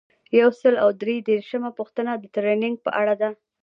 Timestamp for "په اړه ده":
2.85-3.29